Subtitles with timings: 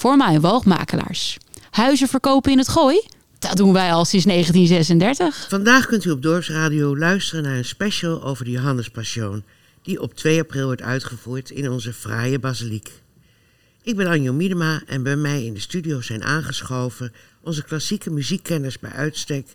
[0.00, 1.38] voor walgmakelaars.
[1.70, 3.02] Huizen verkopen in het gooi?
[3.38, 5.46] Dat doen wij al sinds 1936.
[5.48, 9.44] Vandaag kunt u op Dorpsradio luisteren naar een special over de Johannespassion...
[9.82, 12.90] die op 2 april wordt uitgevoerd in onze fraaie basiliek.
[13.82, 17.12] Ik ben Anjo Miedema en bij mij in de studio zijn aangeschoven...
[17.42, 19.46] onze klassieke muziekkenners bij uitstek...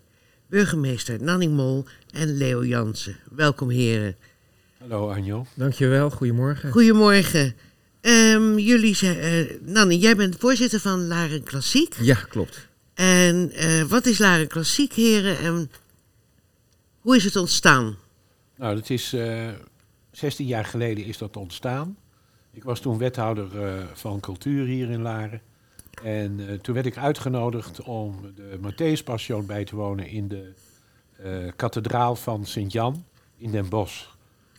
[0.50, 3.16] burgemeester Nanning Mol en Leo Jansen.
[3.32, 4.16] Welkom heren.
[4.80, 5.46] Hallo Anjo.
[5.54, 6.72] Dankjewel, goedemorgen.
[6.72, 7.56] Goedemorgen.
[8.08, 11.96] Um, jullie zijn, uh, Nanny, jij bent voorzitter van Laren Klassiek.
[12.02, 12.68] Ja, klopt.
[12.94, 15.38] En uh, wat is Laren Klassiek, heren?
[15.38, 15.72] En
[17.00, 17.98] hoe is het ontstaan?
[18.56, 19.50] Nou, dat is uh,
[20.12, 21.98] 16 jaar geleden is dat ontstaan.
[22.52, 23.48] Ik was toen wethouder
[23.94, 25.42] van cultuur hier in Laren.
[26.04, 30.54] En toen werd ik uitgenodigd om de Matthäus Passion bij te wonen in de
[31.56, 33.06] kathedraal van Sint-Jan
[33.38, 34.15] in Den Bosch.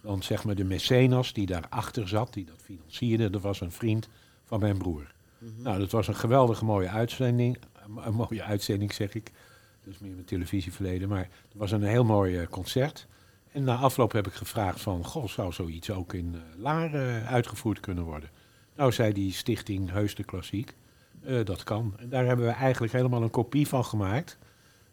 [0.07, 4.09] Want zeg maar de mecenas die daarachter zat, die dat financierde, dat was een vriend
[4.45, 5.15] van mijn broer.
[5.39, 5.63] Mhm.
[5.63, 7.59] Nou, dat was een geweldige mooie uitzending.
[8.05, 9.33] Een mooie uitzending zeg ik.
[9.85, 11.09] Dat is meer mijn televisieverleden.
[11.09, 13.07] Maar het was een heel mooi eh, concert.
[13.53, 17.81] En na afloop heb ik gevraagd van, goh, zou zoiets ook in uh, Laren uitgevoerd
[17.81, 18.31] kunnen worden?
[18.77, 20.75] Nou, zei die stichting Heus de Klassiek,
[21.45, 21.95] dat kan.
[21.99, 24.39] En daar hebben we eigenlijk helemaal een kopie van gemaakt.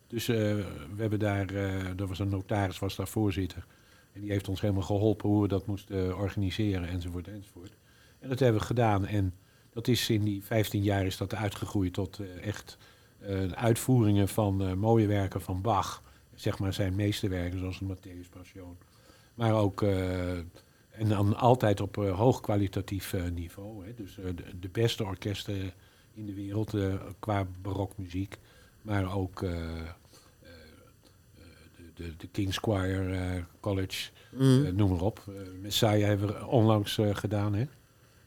[0.07, 0.65] Dus we
[0.97, 1.53] hebben daar,
[1.97, 3.65] er was een notaris, was daar voorzitter.
[4.13, 7.75] En die heeft ons helemaal geholpen hoe we dat moesten organiseren enzovoort enzovoort.
[8.19, 9.05] En dat hebben we gedaan.
[9.05, 9.33] En
[9.69, 12.77] dat is in die 15 jaar is dat uitgegroeid tot uh, echt
[13.21, 16.03] uh, uitvoeringen van mooie werken van Bach.
[16.35, 18.77] Zeg maar zijn meesterwerken zoals de Matthäus Passion.
[19.33, 23.85] Maar ook, en dan altijd op hoog kwalitatief niveau.
[23.85, 23.93] Hè.
[23.93, 24.17] Dus
[24.59, 25.73] de, beste orkesten
[26.13, 26.73] in de wereld
[27.19, 28.37] qua barokmuziek.
[28.81, 29.45] Maar ook
[31.93, 34.41] de, de King's Choir uh, College, mm.
[34.41, 35.25] uh, noem maar op.
[35.29, 37.53] Uh, Messiah hebben we onlangs gedaan.
[37.53, 37.65] Hè?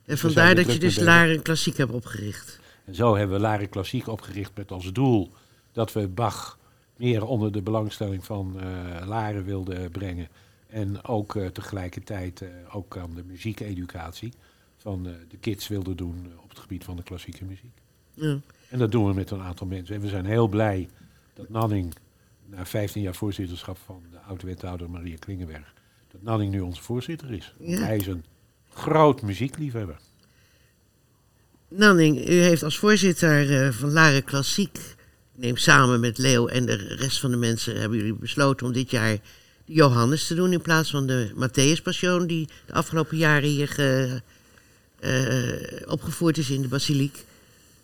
[0.05, 2.61] En vandaar dat je dus Laren Klassiek hebt opgericht.
[2.85, 5.33] En zo hebben we Laren Klassiek opgericht met als doel
[5.73, 6.59] dat we Bach
[6.97, 8.61] meer onder de belangstelling van
[9.07, 10.29] Laren wilden brengen.
[10.67, 14.33] En ook tegelijkertijd ook aan de muziekeducatie
[14.77, 17.75] van de kids wilden doen op het gebied van de klassieke muziek.
[18.15, 18.39] Ja.
[18.69, 19.95] En dat doen we met een aantal mensen.
[19.95, 20.89] En we zijn heel blij
[21.35, 21.95] dat Nanning
[22.47, 25.73] na 15 jaar voorzitterschap van de oud-wethouder Maria Klingenberg,
[26.13, 27.55] dat Nanning nu onze voorzitter is.
[27.63, 28.25] Hij is een
[28.73, 29.99] groot muziekliefhebber.
[31.69, 34.79] Nanning, u heeft als voorzitter uh, van Laren Klassiek,
[35.35, 38.91] neem samen met Leo en de rest van de mensen, hebben jullie besloten om dit
[38.91, 39.19] jaar
[39.65, 43.69] de Johannes te doen in plaats van de Matthäus Passion, die de afgelopen jaren hier
[43.69, 44.21] ge,
[45.01, 47.25] uh, opgevoerd is in de basiliek.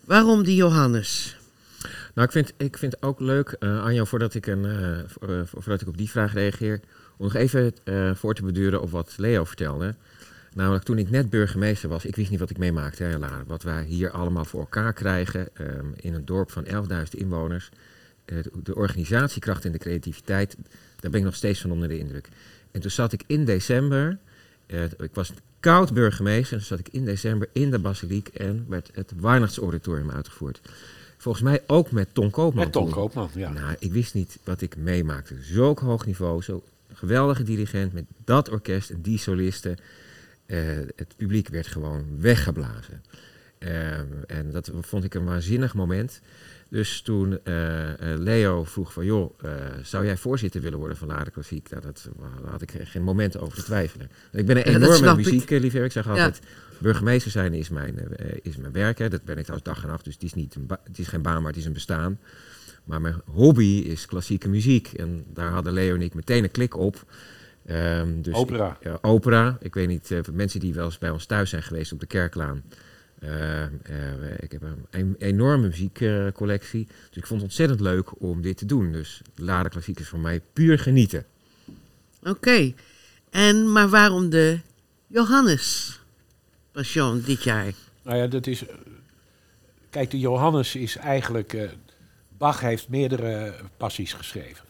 [0.05, 1.37] Waarom de Johannes?
[2.13, 4.65] Nou, ik vind, ik vind ook leuk, uh, Anjo, voordat ik, een,
[5.07, 6.79] voor, uh, voordat ik op die vraag reageer,
[7.17, 7.73] om nog even
[8.15, 9.95] voor te beduren op wat Leo vertelde.
[10.53, 13.03] Namelijk toen ik net burgemeester was, ik wist niet wat ik meemaakte.
[13.03, 16.71] Hè, wat wij hier allemaal voor elkaar krijgen um, in een dorp van 11.000
[17.09, 17.69] inwoners.
[18.63, 20.55] de organisatiekracht en de creativiteit,
[20.99, 22.27] daar ben ik nog steeds van onder de indruk.
[22.71, 24.17] En toen zat ik in december,
[24.97, 28.89] ik was koud burgemeester, en toen zat ik in december in de basiliek en werd
[28.93, 30.61] het Weihnachtsauditorium uitgevoerd.
[31.23, 32.63] Volgens mij ook met Ton Koopman.
[32.63, 33.51] Met Ton Koopman, ja.
[33.51, 35.35] Nou, ik wist niet wat ik meemaakte.
[35.41, 36.63] Zo'n hoog niveau, zo
[36.93, 39.77] geweldige dirigent met dat orkest en die solisten.
[40.45, 40.59] Uh,
[40.95, 43.03] het publiek werd gewoon weggeblazen.
[43.59, 43.97] Uh,
[44.27, 46.21] en dat vond ik een waanzinnig moment.
[46.73, 49.39] Dus toen uh, Leo vroeg van, joh,
[49.81, 51.69] zou jij voorzitter willen worden van Lade Klassiek?
[51.69, 52.09] Nou, dat,
[52.41, 54.09] daar had ik geen moment over te twijfelen.
[54.31, 55.83] Ik ben een enorme muziekliefhebber.
[55.83, 56.39] Ik zeg altijd,
[56.77, 58.97] Burgemeester zijn is mijn, uh, is mijn werk.
[58.97, 59.09] Hè.
[59.09, 60.03] Dat ben ik trouwens dag en nacht.
[60.03, 62.19] Dus het is, niet een het is geen baan, maar het is een bestaan.
[62.83, 64.87] Maar mijn hobby is klassieke muziek.
[64.87, 67.05] En daar hadden Leo en ik meteen een klik op.
[67.69, 68.77] Um, dus opera.
[68.79, 69.57] Ik, uh, opera.
[69.59, 72.05] Ik weet niet, uh, mensen die wel eens bij ons thuis zijn geweest op de
[72.05, 72.63] Kerklaan.
[73.23, 73.73] Ehm,
[74.39, 76.87] ik heb een, enorme muziekcollectie.
[76.87, 78.91] dus ik vond het ontzettend leuk om dit te doen.
[78.91, 81.25] Dus Lade Klassiek is voor mij puur genieten.
[82.23, 82.73] Oké.
[83.29, 84.59] En maar waarom de
[85.07, 85.99] Johannes?
[86.71, 87.73] Passion dit jaar?
[88.03, 88.63] Nou ja, dat is.
[89.89, 91.53] Kijk, de Johannes is eigenlijk.
[91.53, 91.69] Uh,
[92.37, 94.65] Bach heeft meerdere passies geschreven.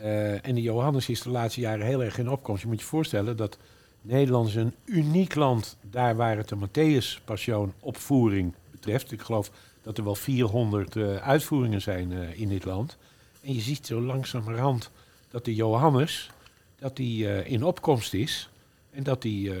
[0.00, 2.62] Uh, en de Johannes is de laatste jaren heel erg in opkomst.
[2.62, 3.58] Je moet je voorstellen dat
[4.02, 9.12] Nederland is een uniek land daar waar het de Matthäus Passion opvoering betreft.
[9.12, 9.50] Ik geloof
[9.82, 12.96] dat er wel 400 uh, eh, uitvoeringen zijn in dit land.
[13.40, 14.90] En je ziet zo langzamerhand
[15.30, 16.30] dat de Johannes
[16.78, 18.48] dat die, in opkomst is.
[18.90, 19.52] En dat die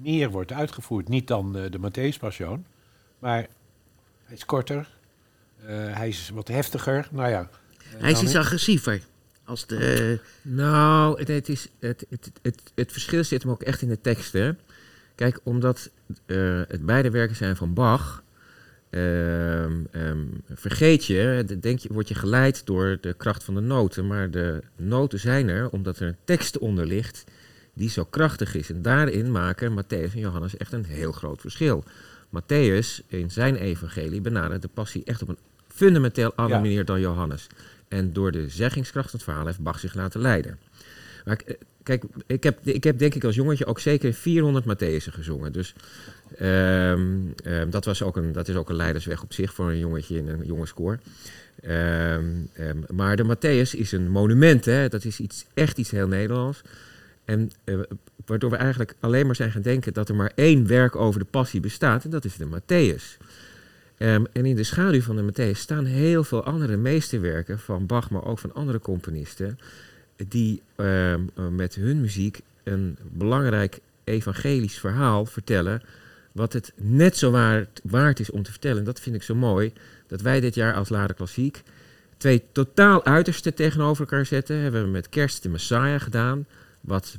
[0.00, 1.08] meer wordt uitgevoerd.
[1.08, 2.66] Niet dan de Matthäus Passion.
[3.18, 3.46] Maar
[4.24, 4.88] hij is korter.
[5.66, 7.08] Hij is wat heftiger.
[7.10, 7.50] Nou ja.
[7.84, 9.02] Hij is iets agressiever.
[9.44, 10.18] Als de...
[10.42, 14.00] Nou, het, het, is, het, het, het, het verschil zit hem ook echt in de
[14.00, 14.58] teksten.
[15.14, 15.90] Kijk, omdat
[16.26, 18.22] het beide werken zijn van Bach...
[18.90, 20.18] ehm, ehm,
[20.54, 24.06] vergeet je, de- denk je, word je geleid door de kracht van de noten.
[24.06, 27.24] Maar de noten zijn er omdat er een tekst onder ligt
[27.74, 28.70] die zo krachtig is.
[28.70, 31.84] En daarin maken Matthäus en Johannes echt een heel groot verschil.
[32.28, 35.38] Matthäus in zijn evangelie benadert de passie echt op een
[35.68, 36.60] fundamenteel andere Ja.
[36.64, 37.46] manier dan Johannes.
[37.94, 40.58] En door de zeggingskracht van het verhaal heeft Bach zich laten leiden.
[41.24, 45.12] Maar eh, kijk, ik heb, ik heb denk ik als jongetje ook zeker 400 Matthäusen
[45.12, 45.52] gezongen.
[45.52, 45.74] Dus
[46.38, 47.02] ehm,
[47.44, 50.16] ehm, dat, was ook een, dat is ook een leidersweg op zich voor een jongetje
[50.16, 50.98] in een jongenskoor.
[51.62, 54.88] Ehm, ehm, maar de Matthäus is een monument, hè?
[54.88, 56.62] dat is iets, echt iets heel Nederlands.
[57.24, 57.78] En eh,
[58.26, 61.26] waardoor we eigenlijk alleen maar zijn gaan denken dat er maar één werk over de
[61.26, 63.24] passie bestaat, en dat is de Matthäus.
[63.96, 68.10] Ehm, en in de schaduw van de Matthäus staan heel veel andere meesterwerken van Bach,
[68.10, 69.58] maar ook van andere componisten,
[70.28, 75.82] die ehm, eh, met hun muziek een belangrijk evangelisch verhaal vertellen,
[76.32, 78.78] wat het net zo waard, waard is om te vertellen.
[78.78, 79.72] En dat vind ik zo mooi,
[80.06, 81.62] dat wij dit jaar als Lade Klassiek
[82.16, 84.56] twee totaal uitersten tegenover elkaar zetten.
[84.56, 86.46] Hebben we met Kerst de Messiah gedaan,
[86.80, 87.18] wat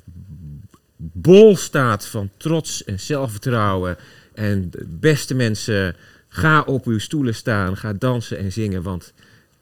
[0.95, 3.97] bol staat van trots en zelfvertrouwen.
[4.33, 5.95] En beste mensen,
[6.35, 9.13] ga op uw stoelen staan, ga dansen en zingen, want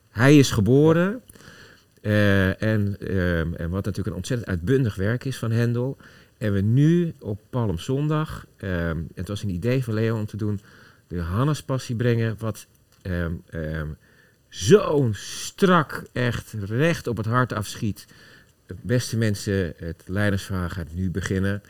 [0.09, 1.21] hij is geboren.
[2.01, 5.97] Eh, en, ehm, en wat natuurlijk een ontzettend uitbundig werk is van Hendel.
[6.37, 10.59] En we nu op Palmzondag, ehm het was een idee van Leo om te doen,
[11.07, 12.67] de Johannespassie brengen, wat
[13.01, 13.87] ehm,
[14.49, 18.05] zo'n strak, echt recht op het hart afschiet.
[18.81, 21.61] Beste mensen, het leidersverhaal gaat nu beginnen.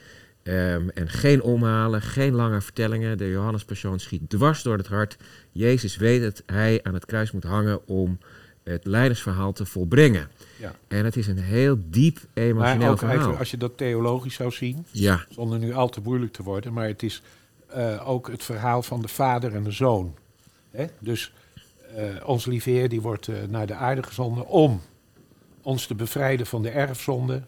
[0.43, 3.17] Ehm, en geen omhalen, geen lange vertellingen.
[3.17, 5.17] De Johannespassion schiet dwars door het hart.
[5.51, 8.17] Jezus weet dat hij aan het kruis moet hangen om
[8.63, 10.29] het leidersverhaal te volbrengen.
[10.59, 10.75] Ja.
[10.87, 13.37] En het is een heel diep Maar emotioneel ook verhaal.
[13.37, 16.87] als je dat theologisch zou zien, Ja, zonder nu al te moeilijk te worden, maar
[16.87, 17.21] het is
[17.67, 20.15] eh, ook het verhaal van de vader en de zoon.
[20.71, 20.85] Hè?
[20.99, 21.33] Dus
[21.95, 24.81] eh ons lieve Heer die wordt eh, naar de aarde gezonden om
[25.61, 27.43] ons te bevrijden van de erfzonde.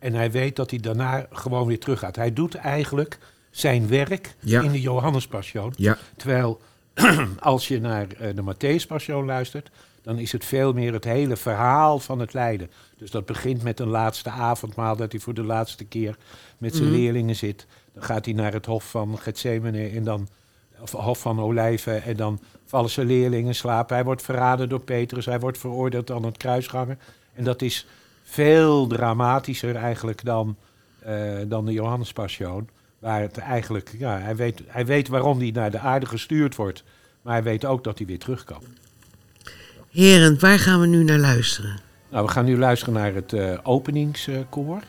[0.00, 2.16] En hij weet dat hij daarna gewoon weer teruggaat.
[2.16, 3.18] Hij doet eigenlijk
[3.50, 4.62] zijn werk Ja.
[4.62, 5.72] in de Johannespassion.
[5.76, 6.60] ja, Terwijl
[7.40, 9.70] als je naar eh, de Matthäus-passion luistert,
[10.02, 12.70] dan is het veel meer het hele verhaal van het lijden.
[12.98, 16.16] Dus dat begint met een laatste avondmaal, dat hij voor de laatste keer
[16.58, 16.96] met zijn Mhm.
[16.96, 17.66] leerlingen zit.
[17.94, 20.28] Dan gaat hij naar het hof van Gethsemane en dan,
[20.80, 23.94] of hof van Olijven en dan vallen zijn leerlingen slapen.
[23.96, 26.98] Hij wordt verraden door Petrus, hij wordt veroordeeld aan het kruisgangen.
[27.34, 27.86] En dat is
[28.30, 30.56] veel dramatischer eigenlijk dan,
[30.98, 32.68] eh, dan de Johannespassion.
[32.98, 36.84] Waar het eigenlijk, ja, hij weet, hij weet waarom hij naar de aarde gestuurd wordt.
[37.22, 38.62] Maar hij weet ook dat hij weer terug kan.
[39.90, 41.80] Heren, waar gaan we nu naar luisteren?
[42.10, 44.82] Nou, we gaan nu luisteren naar het eh, openingskoor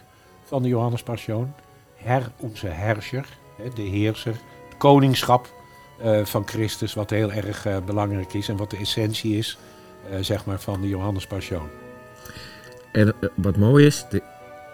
[0.43, 1.53] van de Johannespassion.
[1.95, 3.25] Her, onze herscher,
[3.57, 4.35] hè, de heerser,
[4.77, 5.53] koningschap
[6.01, 9.57] eh, van Christus, wat heel erg belangrijk is en wat de essentie is,
[10.21, 11.80] zeg maar, van de Johannespassion.
[12.91, 14.21] En eh, wat mooi is, de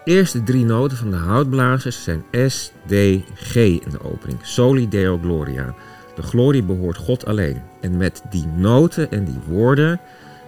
[0.04, 2.92] eerste drie noten van de houtblazers zijn S, D,
[3.34, 4.38] G in de opening.
[4.42, 5.74] Soli Deo Gloria.
[6.14, 7.62] De glorie behoort God alleen.
[7.80, 10.00] En met die noten en die woorden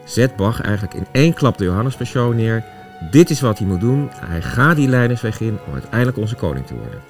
[0.05, 2.65] zet Bach eigenlijk in één klap de Johannespassion neer.
[3.11, 4.09] Dit is wat hij moet doen.
[4.13, 7.10] Hij gaat die leidersweg in om uiteindelijk onze koning te worden.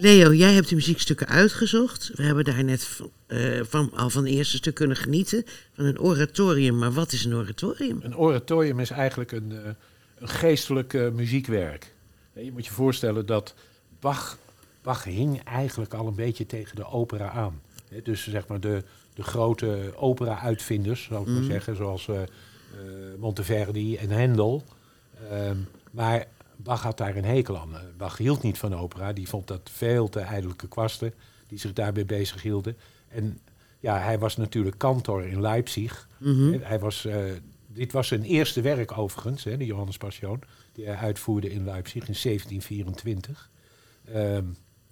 [0.00, 2.10] Leo, jij hebt de muziekstukken uitgezocht.
[2.14, 5.44] We hebben daar net eh, van, al van het eerste stuk kunnen genieten.
[5.72, 6.78] Van een oratorium.
[6.78, 7.98] Maar wat is een oratorium?
[8.02, 9.70] Een oratorium is eigenlijk een, eh,
[10.18, 11.94] een geestelijk eh, muziekwerk.
[12.32, 13.54] Je moet je voorstellen dat
[14.00, 14.38] Bach,
[14.82, 17.60] Bach hing eigenlijk al een beetje tegen de opera aan.
[18.02, 18.82] Dus zeg maar de,
[19.14, 21.50] de grote opera-uitvinders, zou ik maar Mhm.
[21.50, 22.08] zeggen, zoals
[23.18, 24.64] Monteverdi en Handel.
[25.30, 25.56] Ehm,
[25.90, 26.26] maar
[26.62, 27.76] Bach had daar een hekel aan.
[27.96, 31.14] Bach hield niet van opera, die vond dat veel te ijdelijke kwasten
[31.46, 32.76] die zich daarbij bezig hielden.
[33.08, 33.38] En
[33.80, 36.08] ja, hij was natuurlijk kantor in Leipzig.
[36.18, 36.58] Mhm.
[36.62, 37.16] Hij was, eh,
[37.66, 40.40] dit was zijn eerste werk overigens, hè, de Johannes Passion,
[40.72, 43.50] die hij uitvoerde in Leipzig in 1724.
[44.12, 44.44] Ehm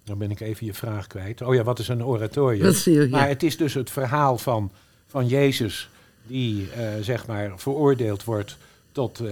[0.07, 1.41] dan ben ik even je vraag kwijt.
[1.41, 2.75] Oh ja, wat is een oratorium?
[2.83, 3.07] Ja.
[3.07, 4.71] Maar het is dus het verhaal van,
[5.07, 5.89] van Jezus
[6.27, 8.57] die eh, zeg maar veroordeeld wordt
[8.97, 9.27] tot eh,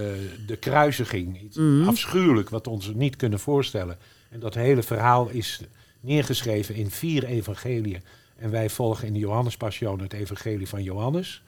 [0.46, 1.42] de kruisiging.
[1.42, 1.88] Iets Mhm.
[1.88, 3.98] afschuwelijk wat we ons niet kunnen voorstellen.
[4.30, 5.60] En dat hele verhaal is
[6.00, 8.02] neergeschreven in vier evangeliën.
[8.36, 11.42] En wij volgen in de Johannespassion het evangelie van Johannes.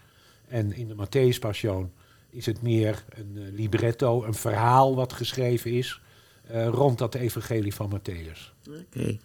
[0.48, 1.92] En in de Matthäuspassion
[2.30, 6.00] is het meer een eh, libretto, een verhaal wat geschreven is
[6.46, 8.52] eh, rond dat evangelie van Matthäus.
[8.68, 9.18] Oké.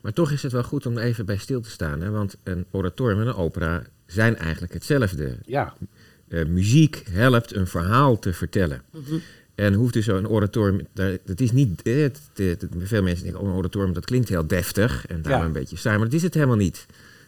[0.00, 2.00] Maar toch is het wel goed om even bij stil te staan.
[2.00, 2.10] Hè?
[2.10, 5.38] Want een oratorium en een opera zijn eigenlijk hetzelfde.
[5.46, 5.74] Ja,
[6.28, 8.82] Eh, muziek helpt een verhaal te vertellen.
[8.90, 9.14] Mhm.
[9.54, 13.24] En hoeft dus zo'n oratorium, daar- dat is niet, eh, het, het- het- veel mensen
[13.24, 15.46] denken, oh, een oratorium dat klinkt heel deftig en daarom Ja.
[15.46, 16.86] een beetje saai, maar dat is het helemaal niet.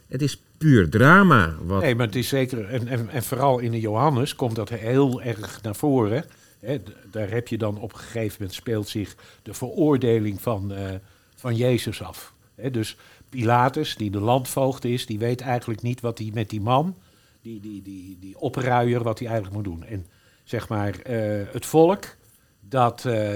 [0.08, 1.56] Het is puur drama.
[1.64, 4.68] Wat, Nee, maar het is zeker, en, en, en vooral in de Johannes komt dat
[4.68, 6.24] heel erg naar voren.
[6.60, 6.78] Hè,
[7.10, 10.94] daar heb je dan op een gegeven moment speelt zich de veroordeling van, eh,
[11.36, 12.32] van Jezus af.
[12.54, 12.96] Hè, dus
[13.28, 16.96] Pilatus, die de landvoogd is, die weet eigenlijk niet wat hij met die man,
[17.42, 19.84] die, die, die, die opruier, wat hij eigenlijk moet doen.
[19.84, 20.06] En
[20.44, 22.04] zeg maar, eh, het volk,
[22.60, 23.30] dat, eh,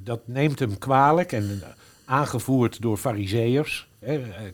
[0.00, 1.68] dat neemt hem kwalijk en eh,
[2.04, 3.88] aangevoerd door fariseërs,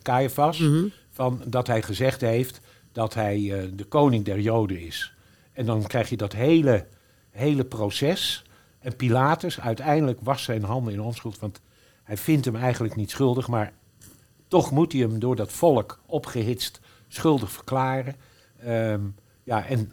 [0.02, 0.86] Caiaphas, Mhm.
[1.10, 2.60] van dat hij gezegd heeft
[2.92, 5.12] dat hij de koning der Joden is.
[5.52, 6.86] En dan krijg je dat hele,
[7.30, 8.44] hele proces.
[8.78, 11.60] En Pilatus uiteindelijk was zijn handen in onschuld, want
[12.02, 13.72] hij vindt hem eigenlijk niet schuldig, maar
[14.48, 18.14] toch moet hij hem door dat volk opgehitst schuldig verklaren.
[18.64, 19.00] Ehm,
[19.44, 19.92] ja, en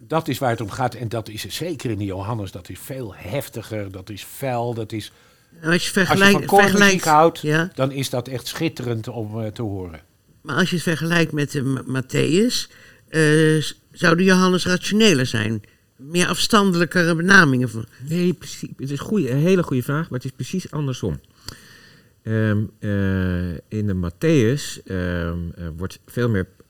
[0.00, 0.94] dat is waar het om gaat.
[0.94, 4.92] En dat is zeker in de Johannes, dat is veel heftiger, dat is fel, dat
[4.92, 5.12] is...
[5.60, 9.08] Nou, als je Als je vergelijkt, van vergelijkt houdt, ja, dan is dat echt schitterend
[9.08, 10.00] om eh, te horen.
[10.40, 12.70] maar als je het vergelijkt met de Ma- Matthäus,
[13.08, 15.62] eh, s- zou de Johannes rationeler zijn?
[15.96, 17.70] Meer afstandelijkere benamingen.
[17.70, 17.86] Van.
[18.08, 18.60] Nee, precies.
[18.68, 21.20] Het is een, goeie, een hele goede vraag, maar het is precies andersom.
[22.22, 26.61] Ehm, eh, in de Matthäus ehm, eh, wordt veel meer eh, eh, eh,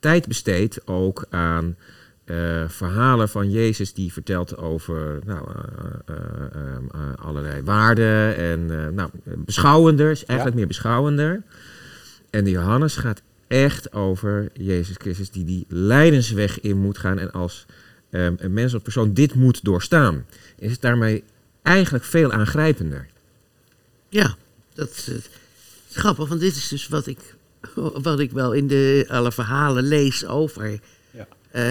[0.00, 1.76] tijd besteed ook aan
[2.30, 8.88] eh, verhalen van Jezus die vertelt over nou, eh, eh, eh, allerlei waarden en eh,
[8.88, 11.42] nou, beschouwender, is eigenlijk meer beschouwender.
[12.30, 17.32] En de Johannes gaat echt over Jezus Christus die die lijdensweg in moet gaan en
[17.32, 17.66] als
[18.10, 20.26] ehm, een mens of persoon dit moet doorstaan.
[20.58, 21.24] Is het daarmee
[21.62, 23.06] eigenlijk veel aangrijpender.
[24.08, 24.36] Ja,
[24.74, 25.28] dat eh, is
[25.92, 27.34] grappig, want dit is dus wat ik,
[27.74, 31.26] wat ik wel in de, alle verhalen lees over Ja.
[31.50, 31.62] eh,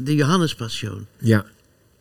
[0.00, 1.06] de Johannespassion.
[1.18, 1.44] Ja,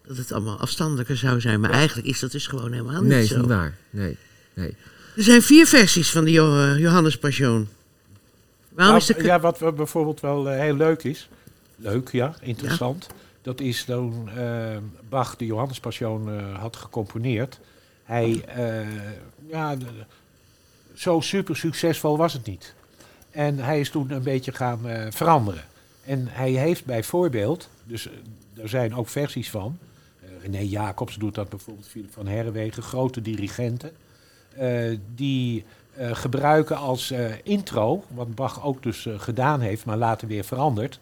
[0.07, 3.24] Dat het allemaal afstandelijker zou zijn, maar eigenlijk is dat dus gewoon helemaal niet nee,
[3.24, 3.38] is zo.
[3.39, 3.77] niet waar.
[3.89, 4.17] Nee,
[4.53, 4.75] nee.
[5.15, 7.67] Er zijn vier versies van de eh, Johannespassion.
[8.69, 9.24] Waarom Nou, is de...
[9.24, 11.29] Ja, wat bijvoorbeeld wel eh, heel leuk is.
[11.75, 13.07] Leuk, ja, interessant.
[13.41, 14.29] Dat is toen
[15.10, 17.60] Bach de Johannespassion eh had gecomponeerd.
[18.03, 18.45] Hij,
[19.50, 19.77] ja,
[20.93, 22.74] zo super succesvol was het niet.
[23.35, 25.63] En hij is toen een beetje gaan eh, veranderen.
[26.05, 28.13] En hij heeft bijvoorbeeld, dus eh,
[28.63, 29.77] er zijn ook versies van.
[30.21, 33.91] eh, René Jacobs doet dat bijvoorbeeld, Philip van Herrewegen, grote dirigenten.
[34.57, 35.65] eh, die
[35.95, 40.43] eh, gebruiken als eh, intro, wat Bach ook dus eh, gedaan heeft, maar later weer
[40.43, 40.99] veranderd.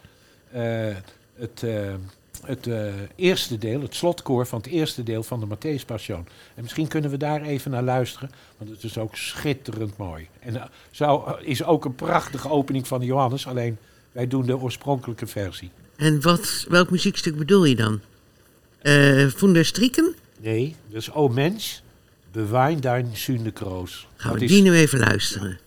[0.52, 0.96] eh,
[1.36, 1.94] het, eh,
[2.46, 2.86] het eh,
[3.16, 6.28] eerste deel, het slotkoor van het eerste deel van de Matthäus Passion.
[6.56, 10.28] En misschien kunnen we daar even naar luisteren, want het is ook schitterend mooi.
[10.40, 10.64] En eh,
[11.00, 13.78] eh, is ook een prachtige opening van de Johannes, alleen
[14.12, 15.72] wij doen de oorspronkelijke versie.
[15.96, 18.00] En wat, welk muziekstuk bedoel je dan?
[19.36, 20.16] Von der Strieken?
[20.40, 21.84] Nee, dus O mens,
[22.32, 24.08] bewaar dein Sündekroos.
[24.16, 25.60] Gaan we die nu even luisteren.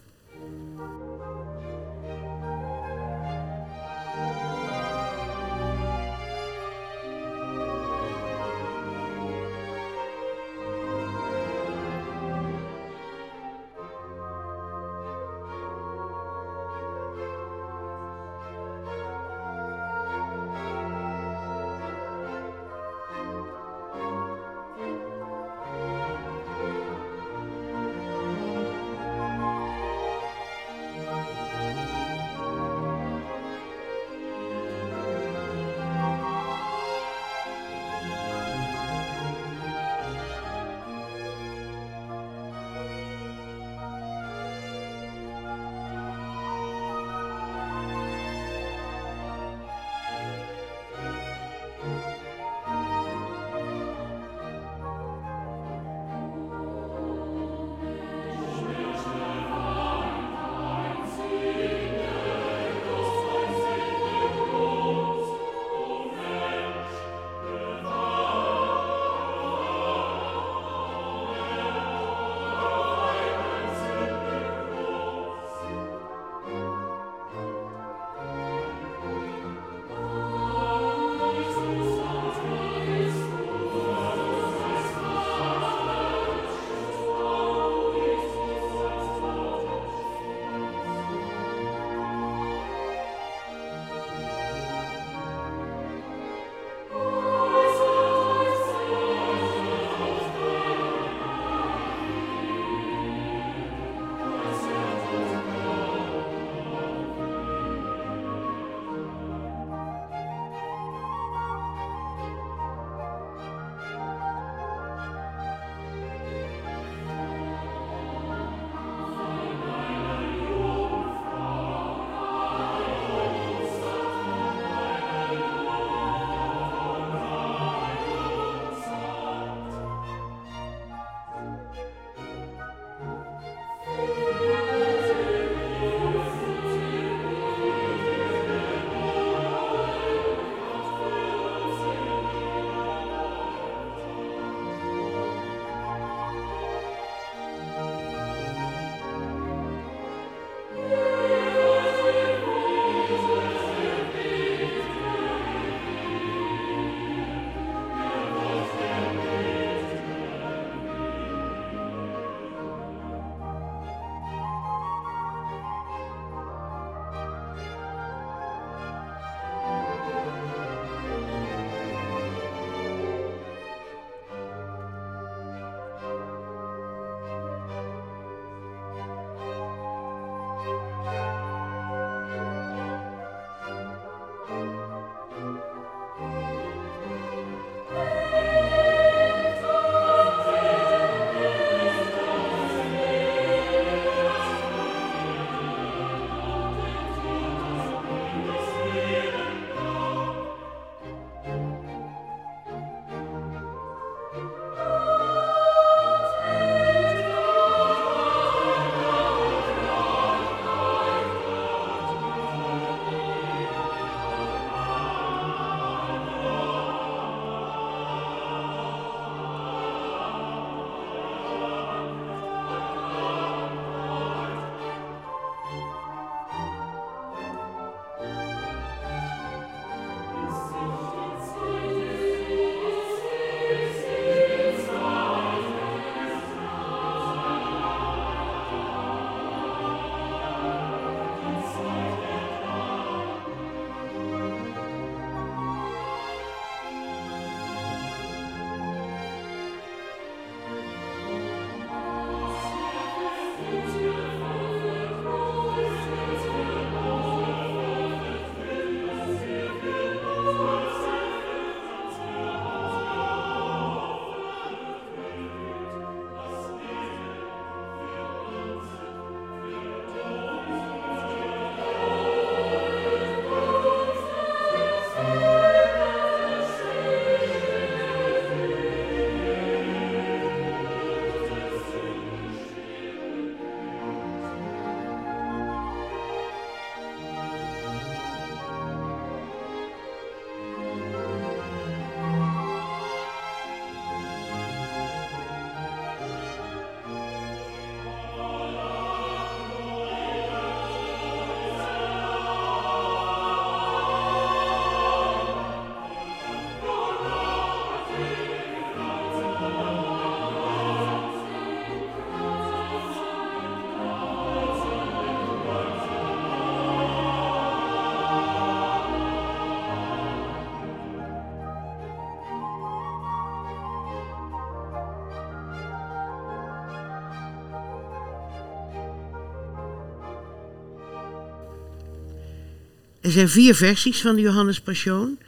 [333.26, 335.38] Er zijn vier versies van de Johannes Passion.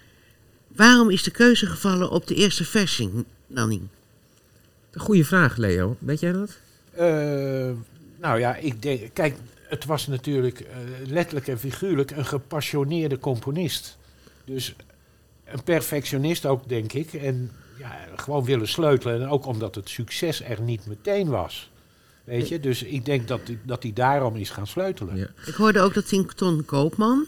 [0.69, 3.11] Waarom is de keuze gevallen op de eerste versie,
[3.47, 3.81] Nanny?
[4.91, 5.97] Een goede vraag, Leo.
[5.99, 6.59] Weet jij dat?
[6.91, 7.71] Eh,
[8.21, 9.37] nou ja, ik denk, kijk,
[9.69, 13.99] het was natuurlijk eh, letterlijk en figuurlijk een gepassioneerde componist.
[14.45, 14.75] Dus
[15.45, 17.13] een perfectionist ook, denk ik.
[17.13, 19.23] En ja, gewoon willen sleutelen.
[19.23, 21.71] En ook omdat het succes er niet meteen was.
[22.25, 25.17] Weet je, dus ik denk dat hij dat hij daarom is gaan sleutelen.
[25.17, 25.29] Ja.
[25.47, 27.27] Ik hoorde ook dat Ton Koopman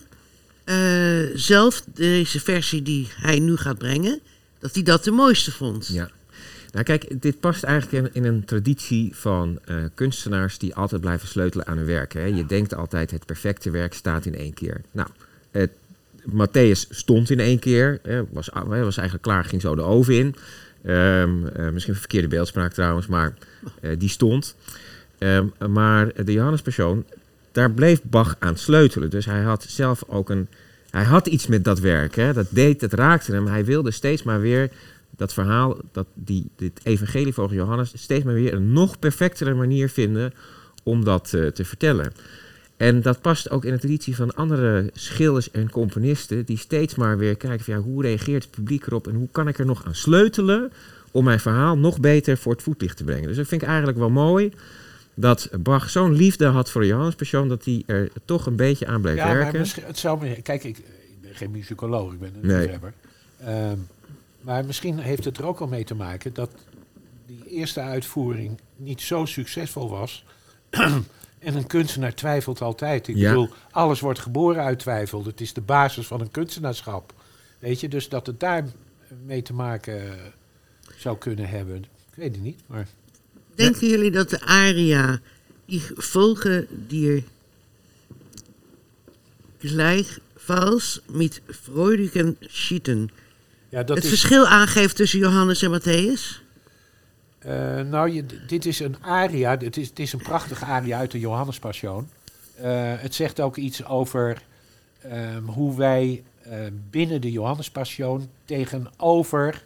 [0.71, 4.21] eh, zelf deze versie die hij nu gaat brengen,
[4.59, 5.89] dat hij dat de mooiste vond.
[5.93, 6.11] Ja.
[6.73, 11.67] Nou kijk, dit past eigenlijk in, een traditie van eh, kunstenaars die altijd blijven sleutelen
[11.67, 12.13] aan hun werk.
[12.13, 12.25] Hè.
[12.25, 14.81] Je denkt altijd het perfecte werk staat in één keer.
[14.91, 15.09] Nou,
[15.51, 15.71] het,
[16.25, 20.35] Matthäus stond in één keer, hè, was, was eigenlijk klaar, ging zo de oven in.
[20.85, 23.35] Ehm, eh, misschien verkeerde beeldspraak trouwens, maar
[23.99, 24.57] die stond.
[25.19, 27.05] Ehm, maar de Johannespersoon,
[27.53, 29.11] daar bleef Bach aan sleutelen.
[29.11, 30.49] Dus hij had zelf ook een.
[30.91, 32.15] Hij had iets met dat werk.
[32.15, 32.33] Hè.
[32.33, 33.47] Dat deed, dat raakte hem.
[33.47, 34.71] Hij wilde steeds maar weer
[35.21, 39.89] dat verhaal, dat die, dit evangelie volgens Johannes, steeds maar weer een nog perfectere manier
[39.89, 40.33] vinden
[40.83, 42.13] om dat eh, te vertellen.
[42.77, 47.19] En dat past ook in de traditie van andere schilders en componisten, die steeds maar
[47.19, 49.85] weer kijken van ja, hoe reageert het publiek erop en hoe kan ik er nog
[49.85, 50.73] aan sleutelen
[51.11, 53.27] om mijn verhaal nog beter voor het voetlicht te brengen.
[53.27, 54.53] Dus dat vind ik eigenlijk wel mooi
[55.15, 59.01] dat Bach zo'n liefde had voor de Johannespersoon, dat hij er toch een beetje aan
[59.01, 59.61] bleef ja, maar werken.
[59.61, 62.79] misschien- het zou me, kijk, ik, ik ben geen muzikoloog, ik ben een Nee.
[63.45, 63.77] Ehm,
[64.41, 66.51] maar misschien heeft het er ook wel mee te maken dat
[67.27, 70.25] die eerste uitvoering niet zo succesvol was.
[71.39, 73.09] en een kunstenaar twijfelt altijd.
[73.09, 73.29] Ik Ja.
[73.29, 75.25] bedoel, alles wordt geboren uit twijfel.
[75.25, 77.13] Het is de basis van een kunstenaarschap.
[77.59, 78.65] Weet je, dus dat het daar
[79.25, 80.03] mee te maken
[80.97, 81.77] zou kunnen hebben.
[81.83, 82.87] Ik weet het niet, maar...
[83.61, 85.21] Denken jullie dat de aria,
[85.65, 87.25] die volgen die
[89.59, 93.11] gleichfalls met freudigen schieten,
[93.69, 96.49] Ja, dat het is, verschil aangeeft tussen Johannes en Matthäus?
[97.39, 99.59] Eh, nou, je, dit is een aria.
[99.59, 102.09] Het is, het is een prachtige aria uit de Johannespassion.
[102.55, 104.43] Eh het zegt ook iets over
[105.01, 106.59] ehm, hoe wij eh,
[106.91, 109.65] binnen de Johannespassion tegenover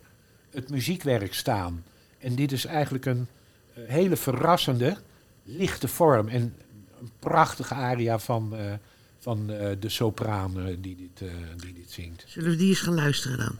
[0.50, 1.84] het muziekwerk staan.
[2.18, 3.26] En dit is eigenlijk een
[3.74, 4.96] hele verrassende,
[5.42, 6.28] lichte vorm.
[6.28, 6.54] En
[7.00, 8.72] een prachtige aria van, eh,
[9.18, 12.24] van eh, de sopraan eh, die, dit, eh, die dit zingt.
[12.26, 13.58] Zullen we die eens gaan luisteren dan?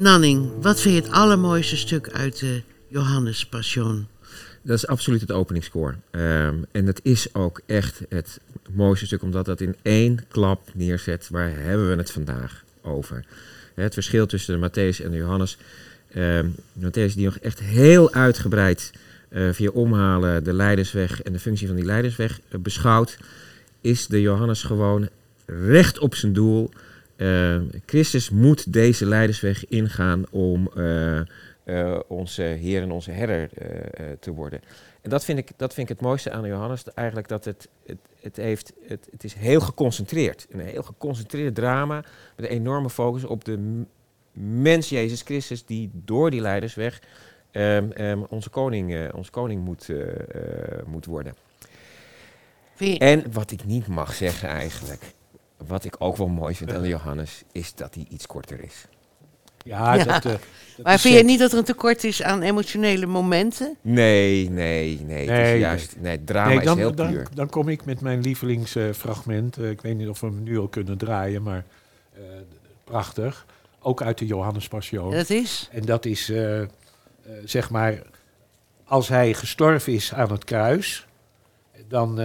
[0.00, 4.06] Nanning, wat vind je het allermooiste stuk uit de Johannes Passion?
[4.62, 5.96] Dat is absoluut het openingskoor.
[6.10, 11.28] Ehm, en dat is ook echt het mooiste stuk, omdat dat in één klap neerzet.
[11.30, 13.24] Waar hebben we het vandaag over?
[13.74, 15.56] Het verschil tussen de Matthäus en de Johannes.
[16.12, 16.46] Ehm
[16.78, 18.92] Matthäus die nog echt heel uitgebreid
[19.28, 23.18] eh, via omhalen de leidersweg en de functie van die leidersweg eh, beschouwt.
[23.80, 25.08] Is de Johannes gewoon
[25.46, 26.70] recht op zijn doel.
[27.20, 34.06] Ehm, Christus moet deze leidersweg ingaan om eh, eh, onze Heer en onze Herder eh,
[34.20, 34.60] te worden.
[35.00, 36.84] En dat vind, ik, dat vind ik het mooiste aan Johannes.
[36.94, 40.46] Eigenlijk dat het, het, het, heeft, het, het is heel geconcentreerd.
[40.50, 42.04] Een heel geconcentreerd drama
[42.36, 43.84] met een enorme focus op de
[44.32, 47.02] mens Jezus Christus die door die leidersweg
[47.50, 49.88] ehm, ehm, onze koning, onze koning moet,
[50.86, 51.34] moet worden.
[52.98, 55.02] En wat ik niet mag zeggen eigenlijk,
[55.66, 58.86] wat ik ook wel mooi vind aan Johannes, is dat hij iets korter is.
[59.64, 60.04] Ja, Ja.
[60.04, 60.40] dat, eh, dat
[60.82, 63.76] maar vind je niet dat er een tekort is aan emotionele momenten?
[63.80, 65.30] Nee, nee, nee.
[65.30, 67.28] het is juist, nee, drama Nee, dan, is heel dan, puur.
[67.34, 69.56] dan kom ik met mijn lievelingsfragment.
[69.56, 71.64] Eh, ik weet niet of we hem nu al kunnen draaien, maar
[72.14, 72.20] eh,
[72.84, 73.46] prachtig.
[73.82, 75.10] Ook uit de Johannes Passion.
[75.10, 75.68] Dat is?
[75.72, 76.68] En dat is, eh, eh,
[77.44, 78.02] zeg maar,
[78.84, 81.06] als hij gestorven is aan het kruis,
[81.88, 82.16] dan,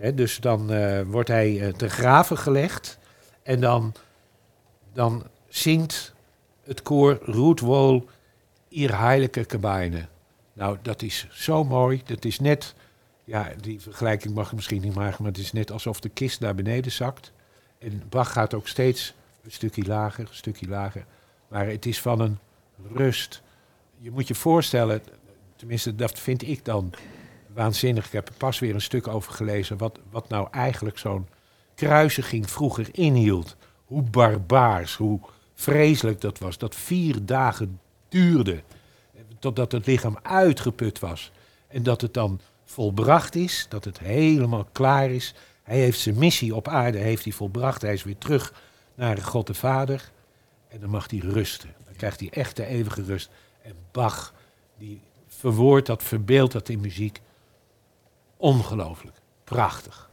[0.00, 2.98] dus dan eh, wordt hij eh, te graven gelegd.
[3.42, 3.94] En dan,
[4.92, 6.14] dan zingt
[6.64, 8.08] het koor Roet Wol
[8.68, 10.08] Ihr Heilige Gebeine.
[10.52, 12.02] Nou, dat is zo mooi.
[12.04, 12.74] Dat is net,
[13.24, 16.40] ja, die vergelijking mag ik misschien niet maken, maar het is net alsof de kist
[16.40, 17.32] naar beneden zakt.
[17.78, 21.04] En Bach gaat ook steeds een stukje lager, een stukje lager.
[21.48, 22.38] Maar het is van een
[22.92, 23.42] rust.
[23.98, 25.02] Je moet je voorstellen,
[25.56, 26.92] tenminste dat vind ik dan
[27.54, 28.06] waanzinnig.
[28.06, 31.28] Ik heb er pas weer een stuk over gelezen wat, wat nou eigenlijk zo'n
[31.74, 33.56] kruisiging vroeger inhield.
[33.84, 35.20] Hoe barbaars, hoe
[35.54, 36.58] vreselijk dat was.
[36.58, 38.62] Dat vier dagen duurde
[39.40, 41.32] totdat het lichaam uitgeput was.
[41.68, 45.34] En dat het dan volbracht is, dat het helemaal klaar is.
[45.62, 47.82] Hij heeft zijn missie op aarde heeft hij volbracht.
[47.82, 48.52] Hij is weer terug
[48.94, 50.10] naar God de Vader.
[50.68, 51.74] En dan mag hij rusten.
[51.84, 53.30] Dan krijgt hij echt de eeuwige rust.
[53.62, 54.34] En Bach,
[54.78, 57.20] die verwoordt dat, verbeeldt dat in muziek.
[58.40, 59.16] Ongelooflijk.
[59.44, 60.09] Prachtig.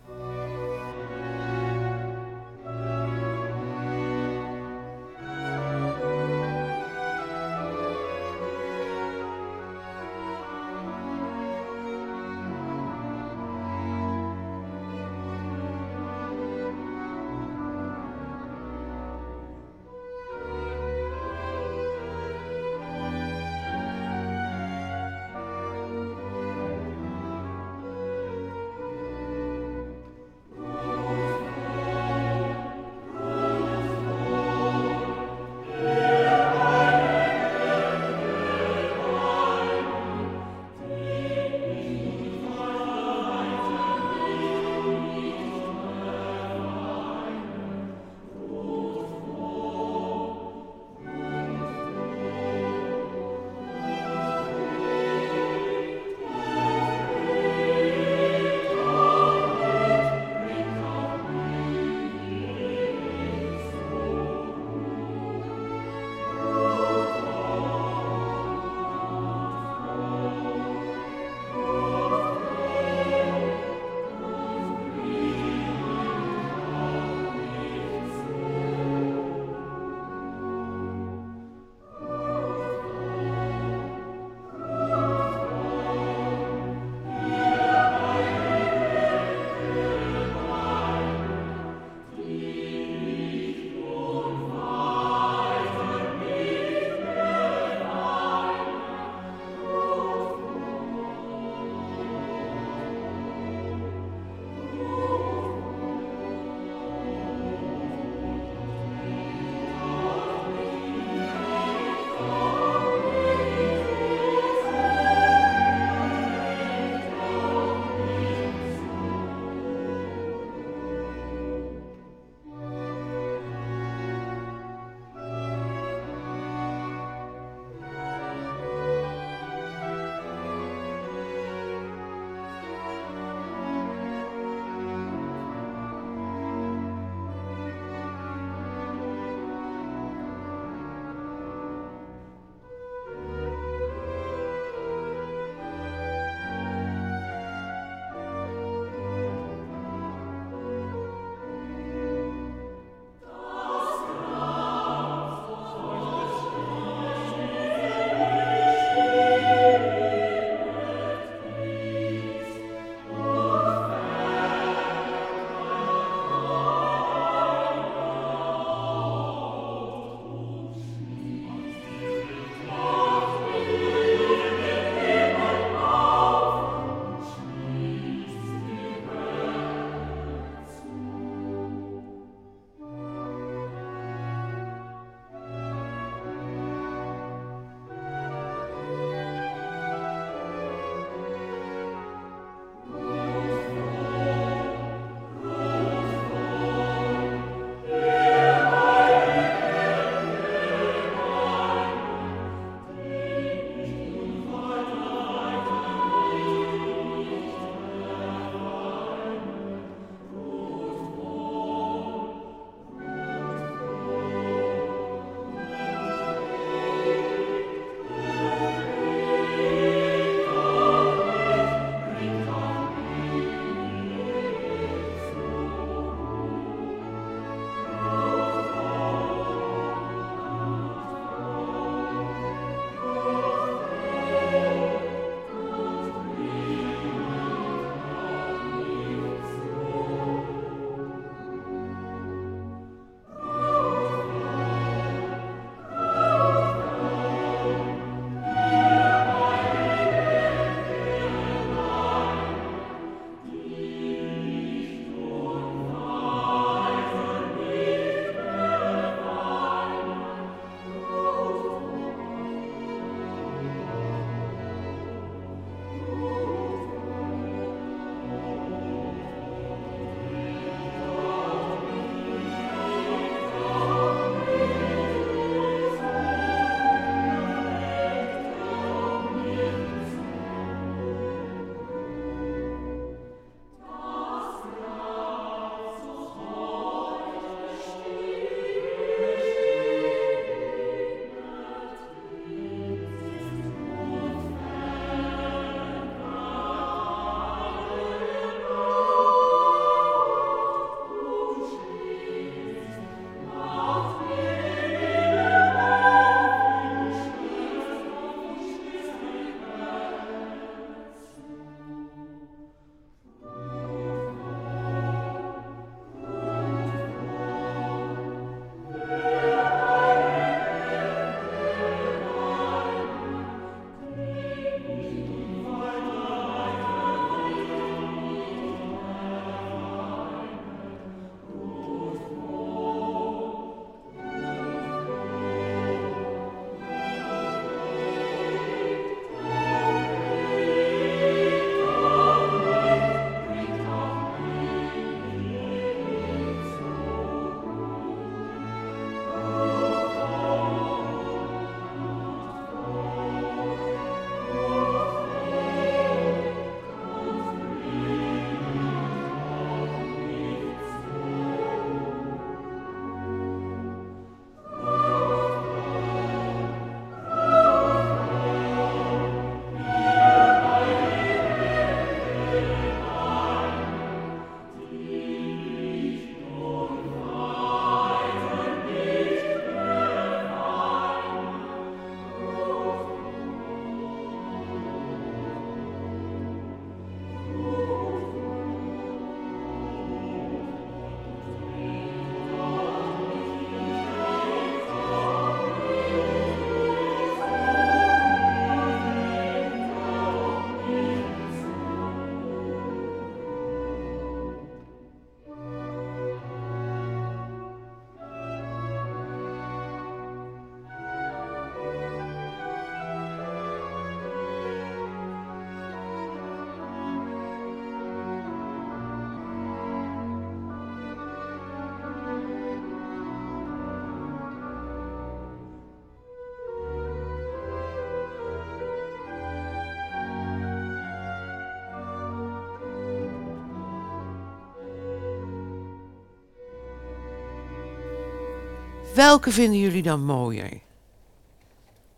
[439.17, 440.79] Welke vinden jullie dan mooier?